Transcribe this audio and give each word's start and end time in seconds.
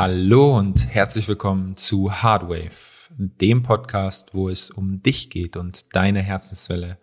Hallo 0.00 0.56
und 0.56 0.94
herzlich 0.94 1.26
willkommen 1.26 1.76
zu 1.76 2.22
Hardwave, 2.22 3.10
dem 3.18 3.64
Podcast, 3.64 4.32
wo 4.32 4.48
es 4.48 4.70
um 4.70 5.02
dich 5.02 5.28
geht 5.28 5.56
und 5.56 5.92
deine 5.96 6.22
Herzenswelle, 6.22 6.98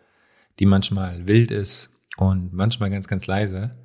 die 0.59 0.65
manchmal 0.65 1.27
wild 1.27 1.51
ist 1.51 1.89
und 2.15 2.53
manchmal 2.53 2.89
ganz, 2.89 3.09
ganz 3.09 3.27
leise. 3.27 3.75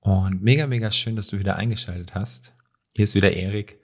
Und 0.00 0.42
mega, 0.42 0.66
mega 0.66 0.90
schön, 0.90 1.14
dass 1.14 1.28
du 1.28 1.38
wieder 1.38 1.54
eingeschaltet 1.54 2.16
hast. 2.16 2.52
Hier 2.90 3.04
ist 3.04 3.14
wieder 3.14 3.32
Erik 3.32 3.78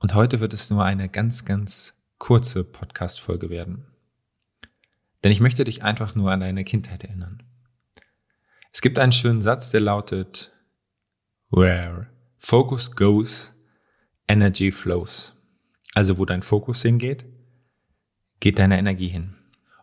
und 0.00 0.12
heute 0.12 0.38
wird 0.38 0.52
es 0.52 0.68
nur 0.68 0.84
eine 0.84 1.08
ganz, 1.08 1.46
ganz 1.46 1.94
kurze 2.18 2.62
Podcast-Folge 2.62 3.48
werden. 3.48 3.86
Denn 5.24 5.32
ich 5.32 5.40
möchte 5.40 5.64
dich 5.64 5.82
einfach 5.82 6.14
nur 6.14 6.30
an 6.30 6.40
deine 6.40 6.64
Kindheit 6.64 7.04
erinnern. 7.04 7.42
Es 8.70 8.82
gibt 8.82 8.98
einen 8.98 9.12
schönen 9.12 9.40
Satz, 9.40 9.70
der 9.70 9.80
lautet, 9.80 10.52
Where 11.48 12.08
focus 12.36 12.94
goes, 12.94 13.53
Energy 14.28 14.72
flows. 14.72 15.34
Also 15.94 16.18
wo 16.18 16.24
dein 16.24 16.42
Fokus 16.42 16.82
hingeht, 16.82 17.24
geht 18.40 18.58
deine 18.58 18.78
Energie 18.78 19.08
hin. 19.08 19.34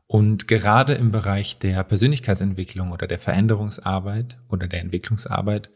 Und 0.07 0.47
gerade 0.47 0.93
im 0.93 1.11
Bereich 1.11 1.59
der 1.59 1.83
Persönlichkeitsentwicklung 1.83 2.91
oder 2.91 3.07
der 3.07 3.19
Veränderungsarbeit 3.19 4.37
oder 4.49 4.67
der 4.67 4.81
Entwicklungsarbeit 4.81 5.69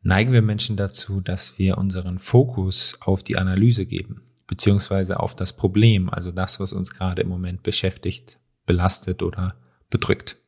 neigen 0.00 0.32
wir 0.32 0.42
Menschen 0.42 0.76
dazu, 0.76 1.20
dass 1.20 1.58
wir 1.58 1.76
unseren 1.76 2.18
Fokus 2.18 2.96
auf 3.00 3.22
die 3.22 3.36
Analyse 3.36 3.84
geben, 3.84 4.22
beziehungsweise 4.46 5.20
auf 5.20 5.36
das 5.36 5.54
Problem, 5.54 6.08
also 6.08 6.30
das, 6.30 6.60
was 6.60 6.72
uns 6.72 6.94
gerade 6.94 7.22
im 7.22 7.28
Moment 7.28 7.62
beschäftigt, 7.62 8.38
belastet 8.64 9.22
oder 9.22 9.54
bedrückt. 9.90 10.38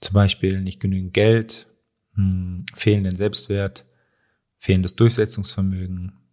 Zum 0.00 0.14
Beispiel 0.14 0.60
nicht 0.60 0.80
genügend 0.80 1.14
Geld, 1.14 1.68
hm, 2.14 2.64
fehlenden 2.74 3.14
Selbstwert, 3.14 3.84
fehlendes 4.56 4.96
Durchsetzungsvermögen, 4.96 6.23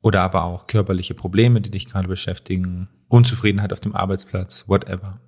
oder 0.00 0.22
aber 0.22 0.44
auch 0.44 0.66
körperliche 0.66 1.14
Probleme, 1.14 1.60
die 1.60 1.70
dich 1.70 1.86
gerade 1.86 2.08
beschäftigen, 2.08 2.88
Unzufriedenheit 3.08 3.72
auf 3.72 3.80
dem 3.80 3.94
Arbeitsplatz, 3.94 4.68
whatever. 4.68 5.20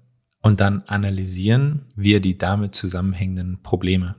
Und 0.43 0.61
dann 0.61 0.83
analysieren 0.87 1.87
wir 1.97 2.21
die 2.21 2.39
damit 2.39 2.75
zusammenhängenden 2.75 3.63
Probleme, 3.63 4.17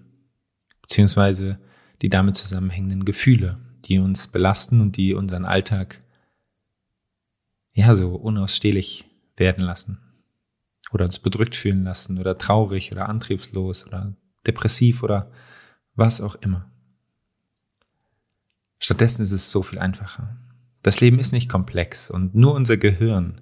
beziehungsweise 0.81 1.59
die 2.01 2.09
damit 2.09 2.37
zusammenhängenden 2.37 3.05
Gefühle, 3.05 3.57
die 3.85 3.99
uns 3.99 4.27
belasten 4.27 4.81
und 4.81 4.97
die 4.97 5.13
unseren 5.13 5.45
Alltag 5.45 6.01
ja 7.73 7.93
so 7.93 8.15
unausstehlich 8.15 9.05
werden 9.37 9.63
lassen 9.63 9.99
oder 10.91 11.05
uns 11.05 11.19
bedrückt 11.19 11.55
fühlen 11.55 11.83
lassen 11.83 12.19
oder 12.19 12.37
traurig 12.37 12.91
oder 12.91 13.09
antriebslos 13.09 13.87
oder 13.87 14.15
depressiv 14.45 15.03
oder 15.03 15.31
was 15.95 16.21
auch 16.21 16.35
immer. 16.35 16.70
Stattdessen 18.81 19.21
ist 19.21 19.31
es 19.31 19.51
so 19.51 19.61
viel 19.61 19.79
einfacher. 19.79 20.37
Das 20.81 20.99
Leben 21.01 21.19
ist 21.19 21.31
nicht 21.31 21.47
komplex 21.47 22.09
und 22.09 22.33
nur 22.33 22.55
unser 22.55 22.77
Gehirn 22.77 23.39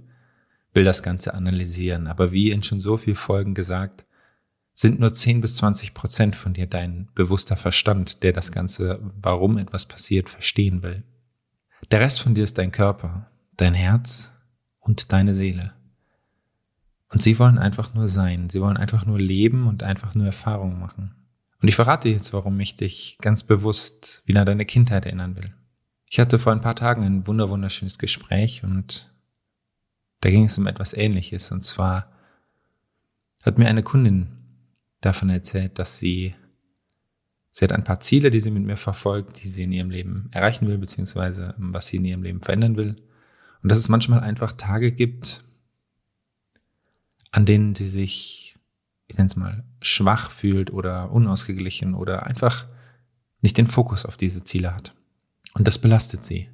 will 0.74 0.84
das 0.84 1.02
Ganze 1.02 1.34
analysieren. 1.34 2.08
Aber 2.08 2.34
wie 2.34 2.52
in 2.52 2.62
schon 2.62 2.82
so 2.82 2.98
vielen 2.98 3.16
Folgen 3.16 3.56
gesagt, 3.56 4.06
sind 4.74 5.00
nur 5.00 5.14
10 5.14 5.40
bis 5.40 5.56
20 5.56 5.94
Prozent 5.94 6.36
von 6.36 6.54
dir 6.54 6.68
dein 6.68 7.08
bewusster 7.16 7.56
Verstand, 7.56 8.22
der 8.22 8.34
das 8.34 8.52
Ganze, 8.52 9.00
warum 9.22 9.58
etwas 9.58 9.86
passiert, 9.86 10.30
verstehen 10.30 10.84
will. 10.84 11.04
Der 11.90 12.02
Rest 12.02 12.22
von 12.22 12.36
dir 12.36 12.44
ist 12.44 12.58
dein 12.58 12.74
Körper, 12.74 13.32
dein 13.56 13.74
Herz 13.74 14.34
und 14.80 15.14
deine 15.14 15.34
Seele. 15.34 15.74
Und 17.12 17.22
sie 17.22 17.40
wollen 17.40 17.58
einfach 17.58 17.94
nur 17.94 18.10
sein. 18.10 18.50
Sie 18.50 18.62
wollen 18.62 18.78
einfach 18.78 19.06
nur 19.06 19.20
leben 19.20 19.68
und 19.68 19.84
einfach 19.84 20.16
nur 20.16 20.26
Erfahrungen 20.26 20.80
machen. 20.80 21.16
Und 21.62 21.68
ich 21.68 21.76
verrate 21.76 22.10
jetzt, 22.10 22.34
warum 22.34 22.60
ich 22.60 22.76
dich 22.76 23.18
ganz 23.20 23.44
bewusst 23.44 24.22
wieder 24.26 24.42
an 24.42 24.46
deine 24.46 24.66
Kindheit 24.66 25.06
erinnern 25.06 25.36
will. 25.36 25.54
Ich 26.06 26.20
hatte 26.20 26.40
vor 26.40 26.54
ein 26.54 26.62
paar 26.62 26.76
Tagen 26.76 27.04
ein 27.04 27.28
wunderschönes 27.28 28.00
Gespräch 28.00 28.64
und 28.64 29.14
da 30.22 30.30
ging 30.30 30.46
es 30.46 30.58
um 30.58 30.68
etwas 30.68 30.94
Ähnliches. 30.94 31.52
Und 31.52 31.64
zwar 31.64 32.12
hat 33.44 33.58
mir 33.58 33.68
eine 33.68 33.84
Kundin 33.84 34.38
davon 35.02 35.30
erzählt, 35.30 35.80
dass 35.80 35.98
sie, 35.98 36.34
sie 37.52 37.66
hat 37.66 37.72
ein 37.72 37.84
paar 37.84 38.00
Ziele, 38.00 38.32
die 38.32 38.40
sie 38.40 38.52
mit 38.52 38.64
mir 38.64 38.78
verfolgt, 38.78 39.44
die 39.44 39.50
sie 39.50 39.64
in 39.64 39.72
ihrem 39.72 39.92
Leben 39.92 40.30
erreichen 40.32 40.68
will, 40.68 40.78
beziehungsweise 40.78 41.54
was 41.58 41.88
sie 41.88 41.98
in 41.98 42.06
ihrem 42.06 42.24
Leben 42.24 42.42
verändern 42.42 42.78
will. 42.78 42.96
Und 43.62 43.70
dass 43.70 43.78
es 43.78 43.90
manchmal 43.90 44.22
einfach 44.22 44.54
Tage 44.54 44.92
gibt, 44.92 45.44
an 47.32 47.46
denen 47.46 47.76
sie 47.76 47.88
sich 47.88 48.49
ich 49.10 49.18
nenne 49.18 49.28
es 49.28 49.36
mal, 49.36 49.64
schwach 49.82 50.32
fühlt 50.32 50.72
oder 50.72 51.12
unausgeglichen 51.12 51.96
oder 51.96 52.28
einfach 52.28 52.68
nicht 53.42 53.58
den 53.58 53.68
Fokus 53.68 54.06
auf 54.06 54.18
diese 54.18 54.44
Ziele 54.44 54.74
hat. 54.74 54.94
Und 55.56 55.68
das 55.68 55.80
belastet 55.80 56.26
sie. 56.26 56.50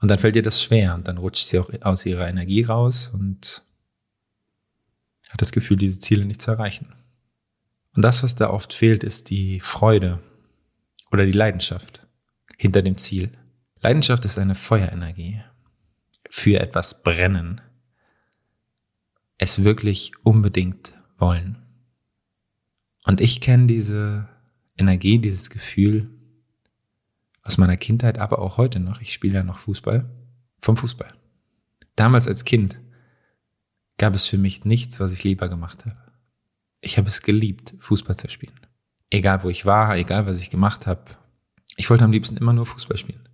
Und 0.00 0.08
dann 0.08 0.18
fällt 0.18 0.36
ihr 0.36 0.42
das 0.42 0.62
schwer 0.62 0.94
und 0.94 1.08
dann 1.08 1.16
rutscht 1.16 1.46
sie 1.46 1.58
auch 1.58 1.70
aus 1.80 2.04
ihrer 2.04 2.28
Energie 2.28 2.62
raus 2.62 3.08
und 3.08 3.62
hat 5.30 5.40
das 5.40 5.52
Gefühl, 5.52 5.78
diese 5.78 5.98
Ziele 5.98 6.26
nicht 6.26 6.42
zu 6.42 6.50
erreichen. 6.50 6.92
Und 7.96 8.02
das, 8.02 8.22
was 8.22 8.34
da 8.34 8.50
oft 8.50 8.74
fehlt, 8.74 9.02
ist 9.02 9.30
die 9.30 9.60
Freude 9.60 10.20
oder 11.10 11.24
die 11.24 11.32
Leidenschaft 11.32 12.06
hinter 12.58 12.82
dem 12.82 12.98
Ziel. 12.98 13.32
Leidenschaft 13.80 14.26
ist 14.26 14.38
eine 14.38 14.54
Feuerenergie. 14.54 15.42
Für 16.28 16.60
etwas 16.60 17.02
brennen. 17.02 17.62
Es 19.38 19.64
wirklich 19.64 20.12
unbedingt 20.24 20.94
wollen. 21.24 21.56
Und 23.06 23.22
ich 23.22 23.40
kenne 23.40 23.66
diese 23.66 24.28
Energie, 24.76 25.18
dieses 25.18 25.48
Gefühl 25.48 26.10
aus 27.42 27.56
meiner 27.56 27.78
Kindheit, 27.78 28.18
aber 28.18 28.40
auch 28.40 28.58
heute 28.58 28.78
noch. 28.78 29.00
Ich 29.00 29.14
spiele 29.14 29.36
ja 29.36 29.42
noch 29.42 29.58
Fußball, 29.58 30.04
vom 30.58 30.76
Fußball. 30.76 31.14
Damals 31.96 32.28
als 32.28 32.44
Kind 32.44 32.78
gab 33.96 34.14
es 34.14 34.26
für 34.26 34.36
mich 34.36 34.66
nichts, 34.66 35.00
was 35.00 35.12
ich 35.12 35.24
lieber 35.24 35.48
gemacht 35.48 35.86
habe. 35.86 35.96
Ich 36.82 36.98
habe 36.98 37.08
es 37.08 37.22
geliebt, 37.22 37.74
Fußball 37.78 38.16
zu 38.16 38.28
spielen. 38.28 38.60
Egal 39.08 39.44
wo 39.44 39.48
ich 39.48 39.64
war, 39.64 39.96
egal 39.96 40.26
was 40.26 40.42
ich 40.42 40.50
gemacht 40.50 40.86
habe. 40.86 41.04
Ich 41.76 41.88
wollte 41.88 42.04
am 42.04 42.12
liebsten 42.12 42.36
immer 42.36 42.52
nur 42.52 42.66
Fußball 42.66 42.98
spielen. 42.98 43.26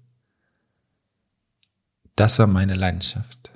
Das 2.15 2.39
war 2.39 2.47
meine 2.47 2.77
Leidenschaft. 2.77 3.51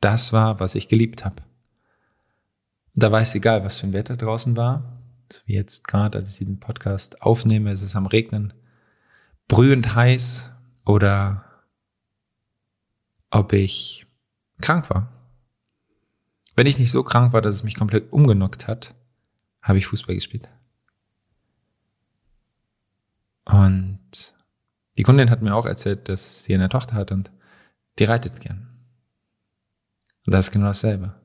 Das 0.00 0.32
war, 0.32 0.60
was 0.60 0.76
ich 0.76 0.86
geliebt 0.86 1.24
habe. 1.24 1.42
Da 3.00 3.10
war 3.10 3.22
es 3.22 3.34
egal, 3.34 3.64
was 3.64 3.80
für 3.80 3.86
ein 3.86 3.94
Wetter 3.94 4.14
draußen 4.14 4.58
war. 4.58 5.00
So 5.32 5.40
wie 5.46 5.54
jetzt 5.54 5.88
gerade, 5.88 6.18
als 6.18 6.32
ich 6.32 6.38
diesen 6.38 6.60
Podcast 6.60 7.22
aufnehme, 7.22 7.72
ist 7.72 7.80
es 7.80 7.96
am 7.96 8.04
Regnen. 8.04 8.52
Brühend 9.48 9.94
heiß 9.94 10.52
oder 10.84 11.44
ob 13.30 13.54
ich 13.54 14.06
krank 14.60 14.90
war. 14.90 15.10
Wenn 16.56 16.66
ich 16.66 16.78
nicht 16.78 16.90
so 16.90 17.02
krank 17.02 17.32
war, 17.32 17.40
dass 17.40 17.54
es 17.54 17.64
mich 17.64 17.74
komplett 17.74 18.12
umgenockt 18.12 18.68
hat, 18.68 18.94
habe 19.62 19.78
ich 19.78 19.86
Fußball 19.86 20.14
gespielt. 20.14 20.46
Und 23.46 24.34
die 24.98 25.04
Kundin 25.04 25.30
hat 25.30 25.40
mir 25.40 25.54
auch 25.54 25.64
erzählt, 25.64 26.10
dass 26.10 26.44
sie 26.44 26.54
eine 26.54 26.68
Tochter 26.68 26.96
hat 26.96 27.12
und 27.12 27.30
die 27.98 28.04
reitet 28.04 28.40
gern. 28.40 28.68
Und 30.26 30.34
das 30.34 30.48
ist 30.48 30.52
genau 30.52 30.66
dasselbe. 30.66 31.19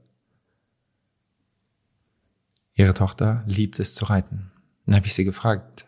Ihre 2.75 2.93
Tochter 2.93 3.43
liebt 3.47 3.79
es 3.79 3.95
zu 3.95 4.05
reiten. 4.05 4.51
Dann 4.85 4.95
habe 4.95 5.07
ich 5.07 5.13
sie 5.13 5.23
gefragt, 5.23 5.87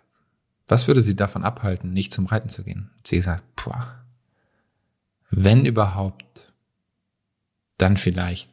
was 0.68 0.88
würde 0.88 1.02
sie 1.02 1.16
davon 1.16 1.44
abhalten, 1.44 1.94
nicht 1.94 2.12
zum 2.12 2.26
Reiten 2.26 2.50
zu 2.50 2.64
gehen? 2.64 2.90
Sie 3.04 3.18
gesagt, 3.18 3.44
boah, 3.56 4.04
wenn 5.30 5.66
überhaupt, 5.66 6.54
dann 7.78 7.98
vielleicht, 7.98 8.50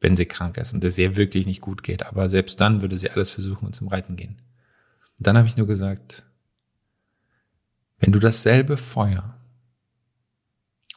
wenn 0.00 0.16
sie 0.16 0.26
krank 0.26 0.56
ist 0.56 0.72
und 0.72 0.84
es 0.84 0.98
ihr 0.98 1.16
wirklich 1.16 1.46
nicht 1.46 1.60
gut 1.60 1.82
geht. 1.82 2.06
Aber 2.06 2.28
selbst 2.28 2.60
dann 2.60 2.80
würde 2.80 2.96
sie 2.96 3.10
alles 3.10 3.30
versuchen 3.30 3.66
und 3.66 3.74
zum 3.74 3.88
Reiten 3.88 4.16
gehen. 4.16 4.40
Und 5.18 5.26
dann 5.26 5.36
habe 5.36 5.48
ich 5.48 5.56
nur 5.56 5.66
gesagt, 5.66 6.24
wenn 7.98 8.12
du 8.12 8.18
dasselbe 8.18 8.76
Feuer 8.76 9.36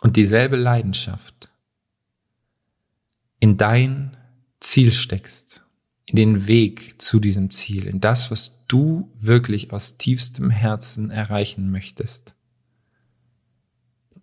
und 0.01 0.15
dieselbe 0.15 0.55
Leidenschaft 0.55 1.51
in 3.39 3.57
dein 3.57 4.15
Ziel 4.59 4.93
steckst, 4.93 5.62
in 6.05 6.15
den 6.15 6.47
Weg 6.47 7.01
zu 7.01 7.19
diesem 7.19 7.49
Ziel, 7.51 7.87
in 7.87 8.01
das, 8.01 8.29
was 8.31 8.65
du 8.67 9.11
wirklich 9.15 9.71
aus 9.71 9.97
tiefstem 9.97 10.49
Herzen 10.49 11.11
erreichen 11.11 11.71
möchtest, 11.71 12.35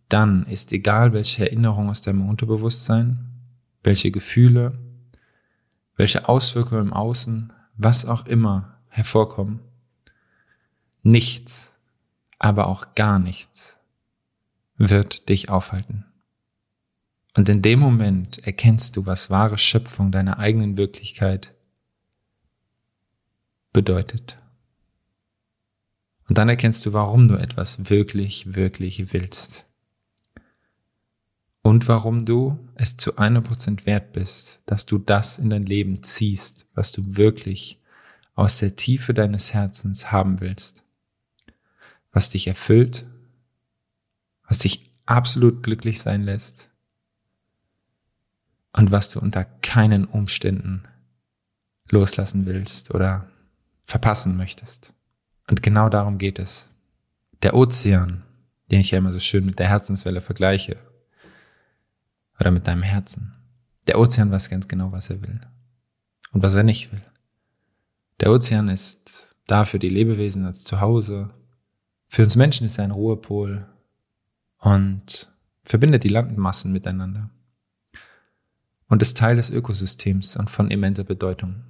dann 0.09 0.45
ist 0.47 0.73
egal, 0.73 1.13
welche 1.13 1.47
Erinnerung 1.47 1.89
aus 1.89 2.01
deinem 2.01 2.29
Unterbewusstsein, 2.29 3.31
welche 3.83 4.11
Gefühle, 4.11 4.79
welche 5.97 6.29
Auswirkungen 6.29 6.89
im 6.89 6.93
Außen, 6.93 7.53
was 7.77 8.05
auch 8.05 8.27
immer 8.27 8.79
hervorkommen, 8.89 9.61
nichts, 11.03 11.73
aber 12.39 12.67
auch 12.67 12.95
gar 12.95 13.19
nichts 13.19 13.79
wird 14.77 15.29
dich 15.29 15.49
aufhalten. 15.49 16.05
Und 17.37 17.49
in 17.49 17.63
dem 17.63 17.79
Moment 17.79 18.45
erkennst 18.45 18.97
du, 18.97 19.07
was 19.07 19.31
wahre 19.31 19.59
Schöpfung 19.59 20.11
deiner 20.11 20.39
eigenen 20.39 20.77
Wirklichkeit 20.77 21.55
bedeutet. 23.73 24.39
Und 26.29 26.39
dann 26.39 26.49
erkennst 26.49 26.87
du, 26.87 26.93
warum 26.93 27.29
du 27.29 27.35
etwas 27.35 27.91
wirklich, 27.91 28.55
wirklich 28.55 29.13
willst. 29.13 29.65
Und 31.63 31.89
warum 31.89 32.25
du 32.25 32.59
es 32.77 32.97
zu 32.97 33.17
100% 33.17 33.85
wert 33.85 34.13
bist, 34.13 34.61
dass 34.65 34.87
du 34.87 34.99
das 34.99 35.39
in 35.39 35.51
dein 35.51 35.67
Leben 35.67 36.03
ziehst, 36.03 36.67
was 36.75 36.93
du 36.93 37.17
wirklich 37.17 37.81
aus 38.35 38.59
der 38.59 38.77
Tiefe 38.77 39.13
deines 39.13 39.53
Herzens 39.53 40.13
haben 40.13 40.41
willst. 40.41 40.85
Was 42.13 42.31
dich 42.31 42.47
erfüllt, 42.47 43.07
was 44.49 44.61
dich 44.61 44.91
absolut 45.07 45.63
glücklich 45.63 46.01
sein 46.01 46.23
lässt 46.23 46.71
und 48.73 48.91
was 48.91 49.11
du 49.11 49.21
unter 49.21 49.45
keinen 49.45 50.05
Umständen 50.05 50.85
loslassen 51.89 52.47
willst 52.47 52.95
oder 52.95 53.29
verpassen 53.91 54.37
möchtest. 54.37 54.93
Und 55.49 55.63
genau 55.63 55.89
darum 55.89 56.19
geht 56.19 56.39
es. 56.39 56.71
Der 57.43 57.55
Ozean, 57.55 58.23
den 58.71 58.81
ich 58.81 58.93
ja 58.93 58.99
immer 58.99 59.13
so 59.13 59.19
schön 59.19 59.45
mit 59.45 59.59
der 59.59 59.69
Herzenswelle 59.69 60.21
vergleiche, 60.21 60.77
oder 62.39 62.51
mit 62.51 62.67
deinem 62.67 62.83
Herzen. 62.83 63.35
Der 63.87 63.99
Ozean 63.99 64.31
weiß 64.31 64.49
ganz 64.49 64.67
genau, 64.67 64.93
was 64.93 65.11
er 65.11 65.21
will 65.23 65.41
und 66.33 66.43
was 66.43 66.55
er 66.55 66.63
nicht 66.63 66.91
will. 66.93 67.03
Der 68.21 68.31
Ozean 68.31 68.69
ist 68.69 69.35
da 69.47 69.65
für 69.65 69.79
die 69.79 69.89
Lebewesen 69.89 70.47
als 70.47 70.65
Zuhause. 70.65 71.31
Für 72.09 72.23
uns 72.23 72.37
Menschen 72.37 72.67
ist 72.67 72.79
er 72.79 72.85
ein 72.85 72.93
Ruhepol 72.93 73.67
und 74.59 75.29
verbindet 75.65 76.05
die 76.05 76.09
Landmassen 76.09 76.73
miteinander 76.73 77.29
und 78.89 79.03
ist 79.03 79.19
Teil 79.19 79.37
des 79.37 79.51
Ökosystems 79.51 80.37
und 80.37 80.49
von 80.49 80.71
immenser 80.71 81.05
Bedeutung. 81.05 81.65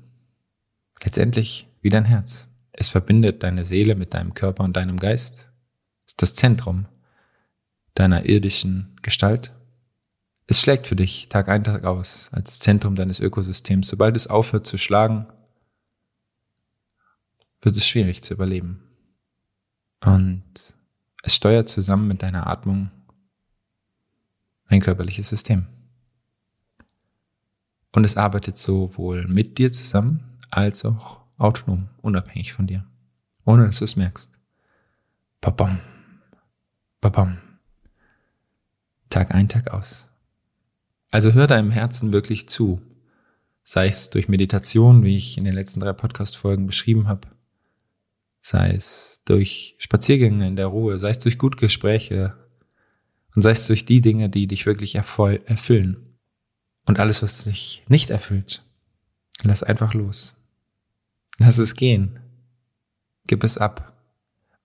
Letztendlich 1.02 1.68
wie 1.80 1.88
dein 1.88 2.04
Herz. 2.04 2.48
Es 2.72 2.88
verbindet 2.88 3.42
deine 3.42 3.64
Seele 3.64 3.94
mit 3.94 4.14
deinem 4.14 4.34
Körper 4.34 4.64
und 4.64 4.76
deinem 4.76 4.98
Geist, 4.98 5.48
ist 6.06 6.22
das 6.22 6.34
Zentrum 6.34 6.86
deiner 7.94 8.26
irdischen 8.26 8.96
Gestalt. 9.02 9.52
Es 10.46 10.60
schlägt 10.60 10.86
für 10.86 10.96
dich 10.96 11.28
Tag 11.28 11.48
ein, 11.48 11.64
Tag 11.64 11.84
aus 11.84 12.30
als 12.32 12.58
Zentrum 12.58 12.96
deines 12.96 13.20
Ökosystems. 13.20 13.88
Sobald 13.88 14.16
es 14.16 14.26
aufhört 14.26 14.66
zu 14.66 14.78
schlagen, 14.78 15.26
wird 17.62 17.76
es 17.76 17.86
schwierig 17.86 18.22
zu 18.22 18.34
überleben. 18.34 18.82
Und 20.04 20.44
es 21.22 21.34
steuert 21.34 21.68
zusammen 21.68 22.08
mit 22.08 22.22
deiner 22.22 22.46
Atmung 22.46 22.90
dein 24.68 24.80
körperliches 24.80 25.28
System. 25.28 25.66
Und 27.92 28.04
es 28.04 28.16
arbeitet 28.16 28.56
sowohl 28.56 29.26
mit 29.26 29.58
dir 29.58 29.72
zusammen 29.72 30.29
als 30.50 30.84
auch 30.84 31.20
autonom, 31.38 31.88
unabhängig 32.02 32.52
von 32.52 32.66
dir, 32.66 32.86
ohne 33.44 33.66
dass 33.66 33.78
du 33.78 33.84
es 33.84 33.96
merkst. 33.96 34.30
Babam, 35.40 35.80
babam. 37.00 37.38
Tag 39.08 39.34
ein, 39.34 39.48
Tag 39.48 39.70
aus. 39.72 40.06
Also 41.10 41.32
hör 41.32 41.46
deinem 41.46 41.70
Herzen 41.70 42.12
wirklich 42.12 42.48
zu, 42.48 42.80
sei 43.62 43.88
es 43.88 44.10
durch 44.10 44.28
Meditation, 44.28 45.02
wie 45.02 45.16
ich 45.16 45.38
in 45.38 45.44
den 45.44 45.54
letzten 45.54 45.80
drei 45.80 45.92
Podcast-Folgen 45.92 46.66
beschrieben 46.66 47.08
habe, 47.08 47.28
sei 48.40 48.70
es 48.70 49.20
durch 49.24 49.74
Spaziergänge 49.78 50.46
in 50.46 50.56
der 50.56 50.66
Ruhe, 50.66 50.98
sei 50.98 51.10
es 51.10 51.18
durch 51.18 51.38
gute 51.38 51.58
Gespräche 51.58 52.36
und 53.34 53.42
sei 53.42 53.50
es 53.50 53.66
durch 53.66 53.84
die 53.84 54.00
Dinge, 54.00 54.28
die 54.28 54.46
dich 54.46 54.66
wirklich 54.66 54.94
erfüllen. 54.94 56.18
Und 56.86 56.98
alles, 56.98 57.22
was 57.22 57.44
dich 57.44 57.84
nicht 57.88 58.10
erfüllt, 58.10 58.62
lass 59.42 59.62
einfach 59.62 59.94
los. 59.94 60.34
Lass 61.42 61.56
es 61.56 61.74
gehen. 61.74 62.18
Gib 63.26 63.44
es 63.44 63.56
ab. 63.56 63.94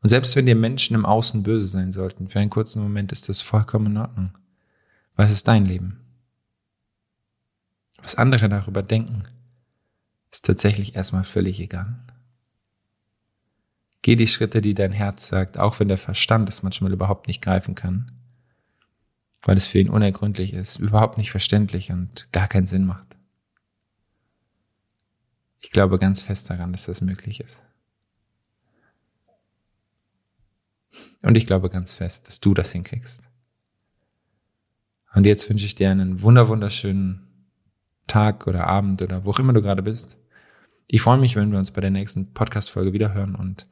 Und 0.01 0.09
selbst 0.09 0.35
wenn 0.35 0.45
dir 0.45 0.55
Menschen 0.55 0.93
im 0.93 1.05
Außen 1.05 1.41
böse 1.41 1.67
sein 1.67 1.93
sollten, 1.93 2.27
für 2.27 2.39
einen 2.39 2.49
kurzen 2.49 2.83
Moment 2.83 3.13
ist 3.13 3.29
das 3.29 3.39
vollkommen 3.39 3.87
in 3.87 3.97
Ordnung. 3.97 4.37
Weil 5.15 5.27
es 5.27 5.31
ist 5.31 5.47
dein 5.47 5.65
Leben. 5.65 6.01
Was 8.03 8.15
andere 8.15 8.49
darüber 8.49 8.83
denken, 8.83 9.23
ist 10.29 10.43
tatsächlich 10.43 10.97
erstmal 10.97 11.23
völlig 11.23 11.61
egal. 11.61 11.97
Geh 14.01 14.17
die 14.17 14.27
Schritte, 14.27 14.61
die 14.61 14.73
dein 14.73 14.91
Herz 14.91 15.29
sagt, 15.29 15.57
auch 15.57 15.79
wenn 15.79 15.87
der 15.87 15.97
Verstand 15.97 16.49
es 16.49 16.61
manchmal 16.61 16.91
überhaupt 16.91 17.27
nicht 17.27 17.41
greifen 17.41 17.73
kann, 17.73 18.11
weil 19.43 19.55
es 19.55 19.65
für 19.65 19.79
ihn 19.79 19.89
unergründlich 19.89 20.51
ist, 20.51 20.75
überhaupt 20.75 21.17
nicht 21.17 21.31
verständlich 21.31 21.93
und 21.93 22.27
gar 22.33 22.49
keinen 22.49 22.67
Sinn 22.67 22.85
macht. 22.85 23.14
Ich 25.65 25.71
glaube 25.71 25.97
ganz 25.97 26.21
fest 26.21 26.51
daran, 26.51 26.71
dass 26.73 26.85
das 26.85 27.01
möglich 27.01 27.39
ist. 27.39 27.63
Und 31.23 31.35
ich 31.35 31.47
glaube 31.47 31.71
ganz 31.71 31.95
fest, 31.95 32.27
dass 32.27 32.39
du 32.39 32.53
das 32.53 32.71
hinkriegst. 32.71 33.23
Und 35.15 35.25
jetzt 35.25 35.49
wünsche 35.49 35.65
ich 35.65 35.73
dir 35.73 35.89
einen 35.89 36.21
wunder 36.21 36.49
wunderschönen 36.49 37.27
Tag 38.05 38.45
oder 38.45 38.67
Abend 38.67 39.01
oder 39.01 39.25
wo 39.25 39.31
auch 39.31 39.39
immer 39.39 39.53
du 39.53 39.63
gerade 39.63 39.81
bist. 39.81 40.17
Ich 40.85 41.01
freue 41.01 41.17
mich, 41.17 41.35
wenn 41.35 41.51
wir 41.51 41.57
uns 41.57 41.71
bei 41.71 41.81
der 41.81 41.89
nächsten 41.89 42.31
Podcast-Folge 42.31 42.93
wiederhören 42.93 43.33
und 43.33 43.65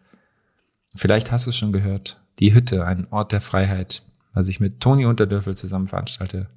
vielleicht 0.96 1.32
hast 1.32 1.46
du 1.46 1.52
es 1.52 1.56
schon 1.56 1.74
gehört. 1.74 2.20
Die 2.40 2.56
Hütte, 2.56 2.88
ein 2.88 3.06
Ort 3.12 3.34
der 3.34 3.42
Freiheit, 3.42 4.02
was 4.34 4.48
ich 4.48 4.60
mit 4.60 4.80
Toni 4.80 5.06
Unterdörfel 5.06 5.56
zusammen 5.56 5.88
veranstalte, 5.88 6.50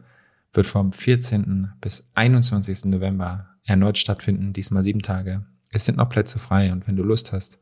wird 0.55 0.67
vom 0.67 0.93
14. 0.93 1.73
bis 1.83 2.09
21. 2.15 2.87
November 2.87 3.56
erneut 3.67 3.99
stattfinden, 3.99 4.53
diesmal 4.53 4.83
sieben 4.83 5.03
Tage. 5.03 5.45
Es 5.71 5.85
sind 5.85 5.99
noch 5.99 6.09
Plätze 6.09 6.39
frei 6.39 6.73
und 6.73 6.87
wenn 6.87 6.97
du 6.97 7.03
Lust 7.03 7.33
hast, 7.33 7.59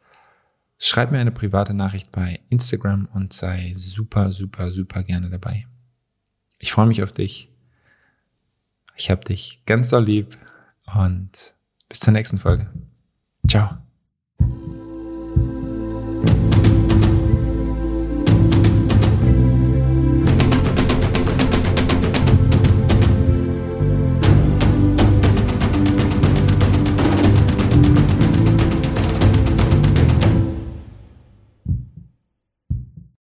schreib 0.79 1.11
mir 1.11 1.19
eine 1.19 1.33
private 1.33 1.75
Nachricht 1.75 2.13
bei 2.13 2.41
Instagram 2.51 3.09
und 3.13 3.33
sei 3.33 3.73
super, 3.77 4.31
super, 4.31 4.71
super 4.71 5.03
gerne 5.03 5.31
dabei. 5.31 5.67
Ich 6.59 6.73
freue 6.73 6.87
mich 6.87 7.03
auf 7.03 7.13
dich. 7.13 7.51
Ich 8.97 9.11
hab 9.11 9.25
dich 9.25 9.63
ganz 9.67 9.89
doll 9.89 10.05
lieb 10.05 10.39
und 10.95 11.55
bis 11.89 12.01
zur 12.01 12.13
nächsten 12.13 12.39
Folge. 12.39 12.71
Ciao. 13.49 13.85